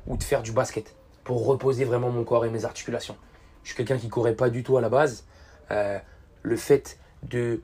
ou 0.06 0.16
de 0.16 0.22
faire 0.22 0.42
du 0.42 0.52
basket 0.52 0.94
pour 1.24 1.46
reposer 1.46 1.84
vraiment 1.84 2.10
mon 2.10 2.24
corps 2.24 2.46
et 2.46 2.50
mes 2.50 2.64
articulations. 2.64 3.16
Je 3.62 3.68
suis 3.68 3.76
quelqu'un 3.76 3.98
qui 3.98 4.08
courait 4.08 4.34
pas 4.34 4.50
du 4.50 4.62
tout 4.62 4.76
à 4.76 4.80
la 4.80 4.88
base. 4.88 5.26
Euh, 5.70 5.98
le 6.42 6.56
fait 6.56 6.98
de 7.24 7.60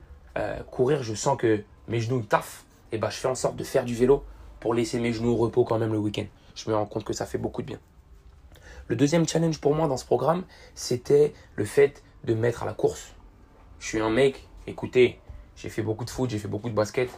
courir, 0.69 1.01
je 1.01 1.13
sens 1.13 1.37
que 1.37 1.63
mes 1.87 2.01
genoux 2.01 2.21
taffent. 2.21 2.65
Et 2.91 2.97
ben, 2.97 3.09
je 3.09 3.15
fais 3.15 3.29
en 3.29 3.35
sorte 3.35 3.55
de 3.55 3.63
faire 3.63 3.85
du 3.85 3.95
vélo 3.95 4.25
pour 4.65 4.73
laisser 4.73 4.97
mes 4.97 5.13
genoux 5.13 5.33
au 5.33 5.35
repos 5.35 5.63
quand 5.63 5.77
même 5.77 5.91
le 5.91 5.99
week-end. 5.99 6.25
Je 6.55 6.67
me 6.71 6.75
rends 6.75 6.87
compte 6.87 7.03
que 7.03 7.13
ça 7.13 7.27
fait 7.27 7.37
beaucoup 7.37 7.61
de 7.61 7.67
bien. 7.67 7.77
Le 8.87 8.95
deuxième 8.95 9.27
challenge 9.27 9.61
pour 9.61 9.75
moi 9.75 9.87
dans 9.87 9.95
ce 9.95 10.05
programme, 10.05 10.43
c'était 10.73 11.33
le 11.55 11.65
fait 11.65 12.01
de 12.23 12.33
mettre 12.33 12.63
à 12.63 12.65
la 12.65 12.73
course. 12.73 13.13
Je 13.77 13.85
suis 13.85 13.99
un 13.99 14.09
mec, 14.09 14.47
écoutez, 14.65 15.19
j'ai 15.55 15.69
fait 15.69 15.83
beaucoup 15.83 16.03
de 16.03 16.09
foot, 16.09 16.31
j'ai 16.31 16.39
fait 16.39 16.47
beaucoup 16.47 16.71
de 16.71 16.73
basket. 16.73 17.11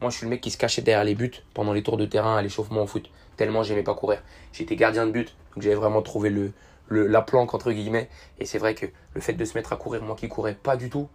Moi, 0.00 0.10
je 0.10 0.16
suis 0.16 0.24
le 0.26 0.30
mec 0.30 0.40
qui 0.40 0.50
se 0.50 0.58
cachait 0.58 0.82
derrière 0.82 1.04
les 1.04 1.14
buts 1.14 1.30
pendant 1.54 1.72
les 1.72 1.84
tours 1.84 1.98
de 1.98 2.04
terrain 2.04 2.36
à 2.36 2.42
l'échauffement 2.42 2.82
au 2.82 2.88
foot. 2.88 3.08
Tellement 3.36 3.62
j'aimais 3.62 3.84
pas 3.84 3.94
courir. 3.94 4.20
J'étais 4.52 4.74
gardien 4.74 5.06
de 5.06 5.12
but, 5.12 5.36
donc 5.54 5.62
j'avais 5.62 5.76
vraiment 5.76 6.02
trouvé 6.02 6.30
le, 6.30 6.52
la 6.90 7.22
planque 7.22 7.54
entre 7.54 7.70
guillemets. 7.70 8.08
Et 8.40 8.44
c'est 8.44 8.58
vrai 8.58 8.74
que 8.74 8.86
le 9.14 9.20
fait 9.20 9.34
de 9.34 9.44
se 9.44 9.56
mettre 9.56 9.72
à 9.72 9.76
courir, 9.76 10.02
moi 10.02 10.16
qui 10.16 10.26
courais 10.26 10.56
pas 10.56 10.76
du 10.76 10.90
tout, 10.90 11.08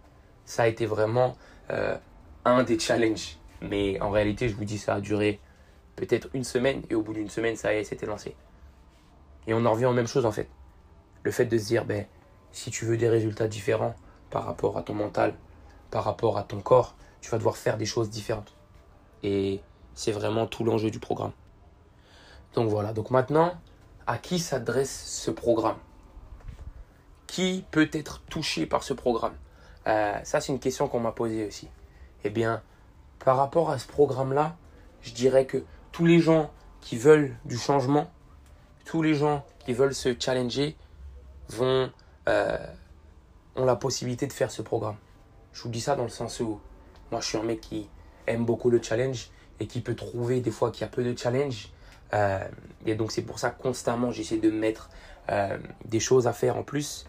ça 0.46 0.62
a 0.62 0.66
été 0.66 0.86
vraiment 0.86 1.36
euh, 1.70 1.94
un 2.46 2.62
des 2.62 2.78
challenges. 2.78 3.36
Mais 3.60 4.00
en 4.00 4.08
réalité, 4.08 4.48
je 4.48 4.56
vous 4.56 4.64
dis, 4.64 4.78
ça 4.78 4.94
a 4.94 5.00
duré 5.02 5.40
peut-être 5.96 6.28
une 6.34 6.44
semaine 6.44 6.82
et 6.90 6.94
au 6.94 7.02
bout 7.02 7.14
d'une 7.14 7.30
semaine, 7.30 7.56
ça 7.56 7.74
y 7.74 7.78
est, 7.78 7.84
c'était 7.84 8.06
lancé. 8.06 8.36
Et 9.46 9.54
on 9.54 9.64
en 9.64 9.72
revient 9.72 9.86
aux 9.86 9.92
mêmes 9.92 10.06
choses 10.06 10.26
en 10.26 10.32
fait. 10.32 10.48
Le 11.22 11.30
fait 11.30 11.46
de 11.46 11.58
se 11.58 11.66
dire, 11.66 11.84
ben, 11.84 12.06
si 12.52 12.70
tu 12.70 12.84
veux 12.84 12.96
des 12.96 13.08
résultats 13.08 13.48
différents 13.48 13.94
par 14.30 14.44
rapport 14.44 14.76
à 14.76 14.82
ton 14.82 14.94
mental, 14.94 15.34
par 15.90 16.04
rapport 16.04 16.38
à 16.38 16.42
ton 16.42 16.60
corps, 16.60 16.94
tu 17.20 17.30
vas 17.30 17.38
devoir 17.38 17.56
faire 17.56 17.76
des 17.76 17.86
choses 17.86 18.10
différentes. 18.10 18.54
Et 19.22 19.60
c'est 19.94 20.12
vraiment 20.12 20.46
tout 20.46 20.64
l'enjeu 20.64 20.90
du 20.90 20.98
programme. 20.98 21.32
Donc 22.54 22.68
voilà, 22.68 22.92
donc 22.92 23.10
maintenant, 23.10 23.54
à 24.06 24.18
qui 24.18 24.38
s'adresse 24.38 25.06
ce 25.06 25.30
programme? 25.30 25.78
Qui 27.26 27.64
peut 27.70 27.88
être 27.92 28.22
touché 28.28 28.66
par 28.66 28.82
ce 28.82 28.92
programme? 28.92 29.34
Euh, 29.86 30.18
Ça, 30.24 30.40
c'est 30.40 30.52
une 30.52 30.60
question 30.60 30.88
qu'on 30.88 31.00
m'a 31.00 31.12
posée 31.12 31.46
aussi. 31.46 31.68
Eh 32.22 32.30
bien, 32.30 32.62
par 33.24 33.36
rapport 33.36 33.70
à 33.70 33.78
ce 33.78 33.86
programme-là, 33.86 34.56
je 35.00 35.12
dirais 35.12 35.46
que 35.46 35.64
tous 35.94 36.06
les 36.06 36.18
gens 36.18 36.50
qui 36.80 36.96
veulent 36.98 37.36
du 37.44 37.56
changement, 37.56 38.10
tous 38.84 39.00
les 39.00 39.14
gens 39.14 39.46
qui 39.60 39.72
veulent 39.72 39.94
se 39.94 40.12
challenger, 40.18 40.76
vont, 41.48 41.88
euh, 42.28 42.58
ont 43.54 43.64
la 43.64 43.76
possibilité 43.76 44.26
de 44.26 44.32
faire 44.32 44.50
ce 44.50 44.60
programme. 44.60 44.96
Je 45.52 45.62
vous 45.62 45.68
dis 45.68 45.80
ça 45.80 45.94
dans 45.94 46.02
le 46.02 46.08
sens 46.08 46.40
où 46.40 46.58
moi, 47.12 47.20
je 47.20 47.28
suis 47.28 47.38
un 47.38 47.44
mec 47.44 47.60
qui 47.60 47.88
aime 48.26 48.44
beaucoup 48.44 48.70
le 48.70 48.82
challenge 48.82 49.30
et 49.60 49.68
qui 49.68 49.80
peut 49.80 49.94
trouver 49.94 50.40
des 50.40 50.50
fois 50.50 50.72
qu'il 50.72 50.80
y 50.80 50.84
a 50.84 50.88
peu 50.88 51.04
de 51.04 51.16
challenge. 51.16 51.68
Euh, 52.12 52.44
et 52.86 52.96
donc, 52.96 53.12
c'est 53.12 53.22
pour 53.22 53.38
ça 53.38 53.50
constamment, 53.50 54.10
j'essaie 54.10 54.38
de 54.38 54.50
mettre 54.50 54.90
euh, 55.30 55.56
des 55.84 56.00
choses 56.00 56.26
à 56.26 56.32
faire 56.32 56.56
en 56.56 56.64
plus. 56.64 57.06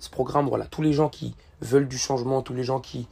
ce 0.00 0.08
programme, 0.08 0.48
voilà, 0.48 0.64
tous 0.64 0.80
les 0.80 0.94
gens 0.94 1.10
qui 1.10 1.36
veulent 1.60 1.88
du 1.88 1.98
changement, 1.98 2.40
tous 2.40 2.54
les 2.54 2.64
gens 2.64 2.80
qui 2.80 3.08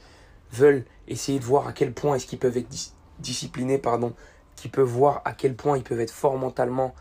veulent 0.51 0.87
essayer 1.09 1.39
de 1.39 1.45
voir 1.45 1.69
à 1.69 1.75
quel 1.75 1.93
point 1.93 2.15
est-ce 2.15 2.27
qu'ils 2.27 2.39
peuvent 2.39 2.57
être 2.57 2.75
disciplinés, 3.19 3.77
pardon, 3.77 4.15
qui 4.57 4.69
peuvent 4.69 4.89
voir 4.89 5.23
à 5.25 5.33
quel 5.33 5.55
point 5.55 5.77
ils 5.77 5.85
peuvent 5.85 6.01
être 6.01 6.11
forts 6.11 6.39
mentalement, 6.39 6.95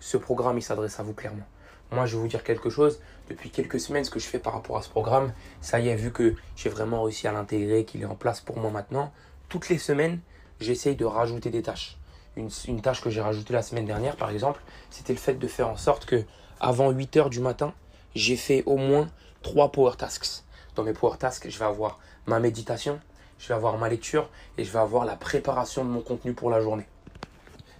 ce 0.00 0.16
programme, 0.16 0.58
il 0.58 0.62
s'adresse 0.62 1.00
à 1.00 1.02
vous 1.02 1.14
clairement. 1.14 1.46
Moi, 1.90 2.04
je 2.06 2.16
vais 2.16 2.22
vous 2.22 2.28
dire 2.28 2.44
quelque 2.44 2.68
chose. 2.70 3.00
Depuis 3.28 3.50
quelques 3.50 3.80
semaines, 3.80 4.04
ce 4.04 4.10
que 4.10 4.20
je 4.20 4.26
fais 4.26 4.38
par 4.38 4.52
rapport 4.52 4.76
à 4.76 4.82
ce 4.82 4.88
programme, 4.88 5.32
ça 5.60 5.80
y 5.80 5.88
est, 5.88 5.96
vu 5.96 6.12
que 6.12 6.34
j'ai 6.56 6.68
vraiment 6.68 7.02
réussi 7.02 7.26
à 7.26 7.32
l'intégrer, 7.32 7.84
qu'il 7.84 8.02
est 8.02 8.06
en 8.06 8.14
place 8.14 8.40
pour 8.40 8.58
moi 8.58 8.70
maintenant, 8.70 9.12
toutes 9.48 9.68
les 9.68 9.78
semaines, 9.78 10.20
j'essaye 10.60 10.96
de 10.96 11.04
rajouter 11.04 11.50
des 11.50 11.62
tâches. 11.62 11.98
Une, 12.36 12.80
tâche 12.80 13.00
que 13.00 13.10
j'ai 13.10 13.20
rajoutée 13.20 13.52
la 13.52 13.62
semaine 13.62 13.86
dernière, 13.86 14.16
par 14.16 14.30
exemple, 14.30 14.62
c'était 14.90 15.12
le 15.12 15.18
fait 15.18 15.34
de 15.34 15.48
faire 15.48 15.68
en 15.68 15.76
sorte 15.76 16.04
que 16.04 16.22
avant 16.60 16.90
8 16.90 17.16
heures 17.16 17.30
du 17.30 17.40
matin, 17.40 17.74
j'ai 18.14 18.36
fait 18.36 18.62
au 18.66 18.76
moins 18.76 19.08
3 19.42 19.72
power 19.72 19.92
tasks. 19.96 20.44
Dans 20.76 20.84
mes 20.84 20.92
power 20.92 21.16
tasks, 21.18 21.48
je 21.48 21.58
vais 21.58 21.64
avoir 21.64 21.98
ma 22.26 22.38
méditation, 22.38 23.00
je 23.38 23.48
vais 23.48 23.54
avoir 23.54 23.78
ma 23.78 23.88
lecture 23.88 24.28
et 24.56 24.64
je 24.64 24.72
vais 24.72 24.78
avoir 24.78 25.04
la 25.04 25.16
préparation 25.16 25.84
de 25.84 25.90
mon 25.90 26.00
contenu 26.00 26.32
pour 26.32 26.50
la 26.50 26.60
journée. 26.60 26.86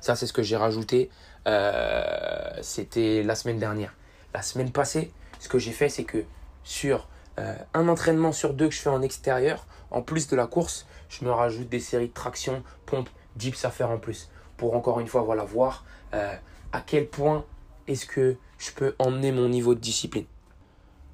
Ça, 0.00 0.14
c'est 0.14 0.26
ce 0.26 0.32
que 0.32 0.42
j'ai 0.42 0.56
rajouté 0.56 1.10
euh, 1.48 2.58
c'était 2.60 3.22
la 3.22 3.34
semaine 3.34 3.58
dernière. 3.58 3.94
La 4.34 4.42
semaine 4.42 4.70
passée, 4.70 5.12
ce 5.40 5.48
que 5.48 5.58
j'ai 5.58 5.72
fait, 5.72 5.88
c'est 5.88 6.04
que 6.04 6.24
sur 6.62 7.08
euh, 7.38 7.54
un 7.74 7.88
entraînement 7.88 8.32
sur 8.32 8.52
deux 8.52 8.68
que 8.68 8.74
je 8.74 8.80
fais 8.80 8.90
en 8.90 9.02
extérieur, 9.02 9.66
en 9.90 10.02
plus 10.02 10.28
de 10.28 10.36
la 10.36 10.46
course, 10.46 10.86
je 11.08 11.24
me 11.24 11.30
rajoute 11.30 11.68
des 11.68 11.80
séries 11.80 12.08
de 12.08 12.12
traction, 12.12 12.62
pompe, 12.84 13.08
dips 13.36 13.64
à 13.64 13.70
faire 13.70 13.90
en 13.90 13.98
plus. 13.98 14.28
Pour 14.56 14.74
encore 14.74 15.00
une 15.00 15.06
fois, 15.06 15.22
voir 15.22 15.84
euh, 16.14 16.34
à 16.72 16.80
quel 16.80 17.08
point 17.08 17.44
est-ce 17.86 18.04
que 18.04 18.36
je 18.58 18.72
peux 18.72 18.94
emmener 18.98 19.32
mon 19.32 19.48
niveau 19.48 19.74
de 19.74 19.80
discipline. 19.80 20.26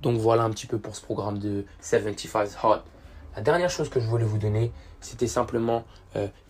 Donc 0.02 0.18
voilà 0.18 0.42
un 0.42 0.50
petit 0.50 0.66
peu 0.66 0.78
pour 0.78 0.96
ce 0.96 1.02
programme 1.02 1.38
de 1.38 1.64
75 1.80 2.58
Hot. 2.64 2.78
La 3.36 3.42
dernière 3.42 3.70
chose 3.70 3.88
que 3.88 4.00
je 4.00 4.06
voulais 4.06 4.24
vous 4.24 4.38
donner, 4.38 4.72
c'était 5.00 5.26
simplement 5.26 5.84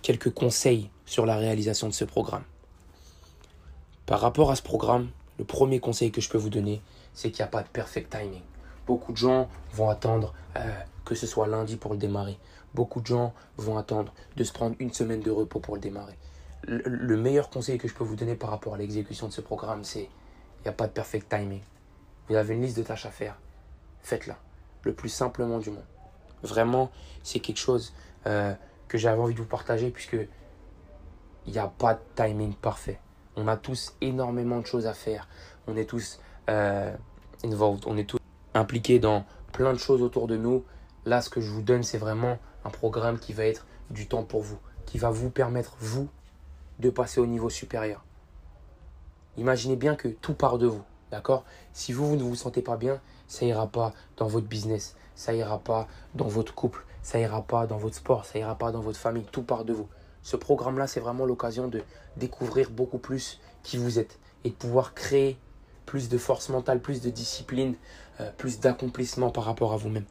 quelques 0.03 0.33
conseils 0.33 0.91
sur 1.07 1.25
la 1.27 1.37
réalisation 1.37 1.89
de 1.89 1.93
ce 1.93 2.05
programme. 2.05 2.45
Par 4.07 4.21
rapport 4.21 4.51
à 4.51 4.57
ce 4.57 4.63
programme, 4.63 5.09
le 5.39 5.45
premier 5.45 5.81
conseil 5.81 6.11
que 6.13 6.21
je 6.21 6.29
peux 6.29 6.39
vous 6.39 6.51
donner, 6.51 6.83
c'est 7.15 7.31
qu'il 7.31 7.43
n'y 7.43 7.49
a 7.49 7.51
pas 7.51 7.63
de 7.63 7.69
perfect 7.69 8.11
timing. 8.11 8.43
Beaucoup 8.87 9.13
de 9.13 9.17
gens 9.17 9.49
vont 9.73 9.89
attendre 9.89 10.35
euh, 10.57 10.61
que 11.05 11.15
ce 11.15 11.27
soit 11.27 11.47
lundi 11.47 11.77
pour 11.77 11.93
le 11.93 11.99
démarrer. 11.99 12.39
Beaucoup 12.75 13.01
de 13.01 13.07
gens 13.07 13.33
vont 13.57 13.79
attendre 13.79 14.13
de 14.37 14.45
se 14.45 14.53
prendre 14.53 14.77
une 14.79 14.93
semaine 14.93 15.21
de 15.21 15.31
repos 15.31 15.59
pour 15.59 15.75
le 15.75 15.81
démarrer. 15.81 16.19
Le, 16.67 17.17
meilleur 17.17 17.51
conseil 17.51 17.79
que 17.79 17.89
je 17.89 17.95
peux 17.95 18.05
vous 18.05 18.17
donner 18.17 18.35
par 18.35 18.51
rapport 18.51 18.75
à 18.75 18.79
l'exécution 18.79 19.29
de 19.29 19.33
ce 19.33 19.43
programme, 19.43 19.85
c'est 19.85 20.05
il 20.05 20.63
n'y 20.65 20.69
a 20.69 20.73
pas 20.73 20.87
de 20.87 20.93
perfect 20.93 21.29
timing. 21.29 21.61
Vous 22.29 22.37
avez 22.37 22.55
une 22.55 22.63
liste 22.63 22.77
de 22.77 22.83
tâches 22.83 23.07
à 23.07 23.11
faire. 23.11 23.37
Faites-la. 24.03 24.39
Le 24.83 24.95
plus 24.95 25.11
simplement 25.11 25.59
du 25.59 25.71
monde. 25.71 25.85
Vraiment, 26.45 26.91
c'est 27.23 27.41
quelque 27.41 27.59
chose 27.59 27.93
euh, 28.27 28.55
que 28.87 28.99
j'avais 28.99 29.21
envie 29.21 29.35
de 29.35 29.41
vous 29.41 29.47
partager 29.47 29.91
puisque 29.91 30.17
il 31.47 31.53
n'y 31.53 31.59
a 31.59 31.69
pas 31.69 31.95
de 31.95 32.01
timing 32.15 32.55
parfait. 32.55 33.01
On 33.37 33.49
a 33.49 33.57
tous 33.57 33.95
énormément 34.01 34.61
de 34.61 34.67
choses 34.67 34.87
à 34.87 34.95
faire. 34.95 35.27
On 35.67 35.77
est 35.77 35.87
tous 35.87 36.21
euh, 36.49 36.95
involved. 37.43 37.85
On 37.87 37.97
est 37.97 38.05
tous 38.05 38.21
impliqués 38.55 38.99
dans 38.99 39.25
plein 39.53 39.73
de 39.73 39.79
choses 39.79 40.03
autour 40.03 40.27
de 40.27 40.37
nous. 40.37 40.65
Là, 41.07 41.21
ce 41.21 41.31
que 41.31 41.41
je 41.41 41.51
vous 41.51 41.63
donne, 41.63 41.83
c'est 41.83 41.99
vraiment 41.99 42.39
un 42.65 42.71
programme 42.71 43.19
qui 43.19 43.33
va 43.33 43.47
être 43.47 43.67
du 43.91 44.07
temps 44.07 44.23
pour 44.23 44.43
vous, 44.43 44.59
qui 44.87 44.99
va 44.99 45.11
vous 45.11 45.31
permettre, 45.31 45.77
vous, 45.81 46.09
de 46.79 46.91
passer 46.91 47.21
au 47.21 47.27
niveau 47.27 47.51
supérieur. 47.51 48.05
Imaginez 49.37 49.77
bien 49.77 49.97
que 49.97 50.09
tout 50.09 50.35
part 50.35 50.59
de 50.59 50.67
vous, 50.67 50.83
d'accord? 51.11 51.45
Si 51.73 51.93
vous, 51.93 52.07
vous 52.09 52.17
ne 52.17 52.23
vous 52.23 52.35
sentez 52.37 52.63
pas 52.63 52.77
bien, 52.77 53.01
ça 53.27 53.45
ira 53.45 53.67
pas 53.67 53.93
dans 54.17 54.27
votre 54.27 54.47
business, 54.47 54.97
ça 55.15 55.35
ira 55.35 55.59
pas 55.59 55.89
dans 56.15 56.29
votre 56.29 56.55
couple, 56.55 56.85
ça 57.03 57.19
ira 57.19 57.43
pas 57.43 57.67
dans 57.67 57.79
votre 57.79 57.97
sport, 57.97 58.25
ça 58.25 58.39
ira 58.39 58.57
pas 58.57 58.73
dans 58.73 58.81
votre 58.81 58.99
famille, 58.99 59.27
tout 59.31 59.43
part 59.43 59.65
de 59.65 59.73
vous. 59.73 59.89
Ce 60.23 60.37
programme-là, 60.37 60.87
c'est 60.87 61.01
vraiment 61.01 61.27
l'occasion 61.27 61.69
de 61.69 61.83
découvrir 62.17 62.71
beaucoup 62.71 62.99
plus 62.99 63.41
qui 63.63 63.77
vous 63.77 63.99
êtes 63.99 64.19
et 64.45 64.51
de 64.51 64.55
pouvoir 64.55 64.95
créer 64.95 65.39
plus 65.87 66.09
de 66.09 66.19
force 66.19 66.49
mentale, 66.49 66.81
plus 66.81 67.01
de 67.03 67.11
discipline, 67.11 67.75
euh, 68.21 68.31
plus 68.37 68.61
d'accomplissement 68.61 69.31
par 69.31 69.45
rapport 69.45 69.73
à 69.73 69.77
vous-même. 69.77 70.07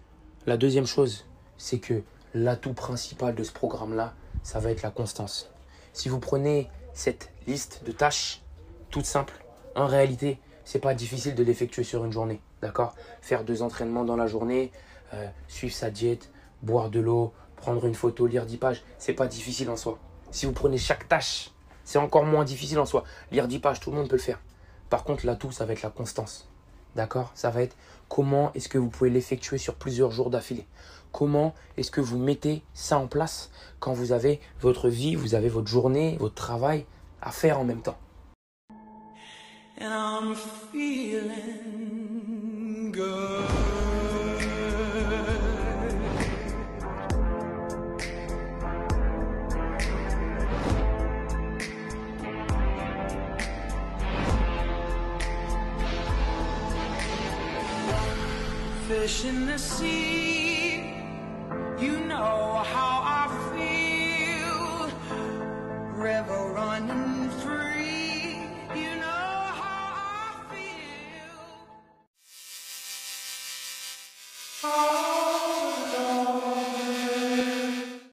La 0.45 0.57
deuxième 0.57 0.85
chose, 0.85 1.25
c'est 1.57 1.79
que 1.79 2.03
l'atout 2.33 2.73
principal 2.73 3.33
de 3.35 3.43
ce 3.43 3.51
programme-là, 3.51 4.13
ça 4.43 4.59
va 4.59 4.71
être 4.71 4.81
la 4.81 4.91
constance. 4.91 5.49
Si 5.93 6.09
vous 6.09 6.19
prenez 6.19 6.69
cette 6.93 7.31
liste 7.47 7.83
de 7.85 7.91
tâches, 7.91 8.41
toute 8.89 9.05
simple, 9.05 9.33
en 9.75 9.87
réalité, 9.87 10.39
c'est 10.65 10.79
pas 10.79 10.93
difficile 10.93 11.35
de 11.35 11.43
l'effectuer 11.43 11.83
sur 11.83 12.05
une 12.05 12.11
journée. 12.11 12.41
D'accord? 12.61 12.95
Faire 13.21 13.43
deux 13.43 13.61
entraînements 13.61 14.05
dans 14.05 14.15
la 14.15 14.27
journée, 14.27 14.71
euh, 15.13 15.27
suivre 15.47 15.73
sa 15.73 15.89
diète, 15.89 16.31
boire 16.61 16.89
de 16.89 16.99
l'eau, 16.99 17.33
prendre 17.55 17.85
une 17.85 17.95
photo, 17.95 18.27
lire 18.27 18.45
10 18.45 18.57
pages, 18.57 18.83
c'est 18.97 19.13
pas 19.13 19.27
difficile 19.27 19.69
en 19.69 19.77
soi. 19.77 19.99
Si 20.31 20.45
vous 20.45 20.51
prenez 20.51 20.77
chaque 20.77 21.07
tâche, 21.07 21.51
c'est 21.83 21.97
encore 21.97 22.25
moins 22.25 22.43
difficile 22.43 22.79
en 22.79 22.85
soi. 22.85 23.03
Lire 23.31 23.47
10 23.47 23.59
pages, 23.59 23.79
tout 23.79 23.91
le 23.91 23.97
monde 23.97 24.09
peut 24.09 24.15
le 24.15 24.21
faire. 24.21 24.39
Par 24.89 25.03
contre, 25.03 25.25
l'atout, 25.25 25.51
ça 25.51 25.65
va 25.65 25.73
être 25.73 25.81
la 25.81 25.89
constance. 25.89 26.49
D'accord? 26.95 27.31
Ça 27.35 27.49
va 27.49 27.61
être 27.61 27.75
comment 28.09 28.51
est-ce 28.53 28.69
que 28.69 28.77
vous 28.77 28.89
pouvez 28.89 29.09
l'effectuer 29.09 29.57
sur 29.57 29.75
plusieurs 29.75 30.11
jours 30.11 30.29
d'affilée. 30.29 30.67
Comment 31.11 31.53
est-ce 31.77 31.91
que 31.91 32.01
vous 32.01 32.17
mettez 32.17 32.63
ça 32.73 32.97
en 32.97 33.07
place 33.07 33.51
quand 33.79 33.93
vous 33.93 34.11
avez 34.11 34.39
votre 34.61 34.89
vie, 34.89 35.15
vous 35.15 35.35
avez 35.35 35.49
votre 35.49 35.67
journée, 35.67 36.17
votre 36.19 36.35
travail 36.35 36.85
à 37.21 37.31
faire 37.31 37.59
en 37.59 37.63
même 37.63 37.81
temps? 37.81 37.97
Fish 59.03 59.25
in 59.25 59.45
the 59.47 59.59
sea. 59.59 60.32